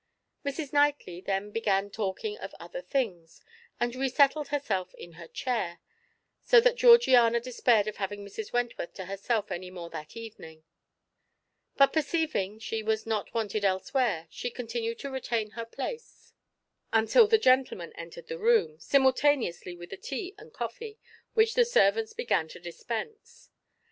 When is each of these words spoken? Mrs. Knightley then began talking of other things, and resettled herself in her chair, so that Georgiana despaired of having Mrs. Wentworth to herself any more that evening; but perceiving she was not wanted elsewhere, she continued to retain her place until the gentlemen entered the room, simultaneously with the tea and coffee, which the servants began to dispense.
Mrs. 0.43 0.73
Knightley 0.73 1.21
then 1.21 1.51
began 1.51 1.91
talking 1.91 2.35
of 2.39 2.55
other 2.59 2.81
things, 2.81 3.39
and 3.79 3.93
resettled 3.95 4.47
herself 4.47 4.95
in 4.95 5.11
her 5.11 5.27
chair, 5.27 5.79
so 6.41 6.59
that 6.59 6.75
Georgiana 6.75 7.39
despaired 7.39 7.85
of 7.87 7.97
having 7.97 8.25
Mrs. 8.25 8.51
Wentworth 8.51 8.95
to 8.95 9.05
herself 9.05 9.51
any 9.51 9.69
more 9.69 9.91
that 9.91 10.17
evening; 10.17 10.63
but 11.77 11.93
perceiving 11.93 12.57
she 12.57 12.81
was 12.81 13.05
not 13.05 13.31
wanted 13.35 13.63
elsewhere, 13.63 14.25
she 14.31 14.49
continued 14.49 14.97
to 14.97 15.11
retain 15.11 15.51
her 15.51 15.65
place 15.65 16.33
until 16.91 17.27
the 17.27 17.37
gentlemen 17.37 17.93
entered 17.93 18.25
the 18.25 18.39
room, 18.39 18.79
simultaneously 18.79 19.75
with 19.77 19.91
the 19.91 19.97
tea 19.97 20.33
and 20.35 20.51
coffee, 20.51 20.97
which 21.35 21.53
the 21.53 21.63
servants 21.63 22.13
began 22.13 22.47
to 22.47 22.59
dispense. 22.59 23.51